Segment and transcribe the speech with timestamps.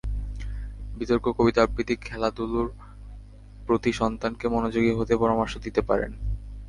[0.97, 2.67] বিতর্ক, কবিতা আবৃত্তি, খেলাধুলার
[3.67, 6.11] প্রতি সন্তানকে মনোযোগী হতে পরামর্শ দিতে পারেন।